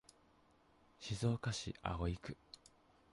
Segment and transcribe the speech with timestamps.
[0.99, 2.35] 静岡市葵区